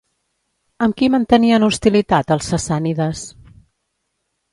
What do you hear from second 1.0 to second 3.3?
qui mantenien hostilitat els sassànides?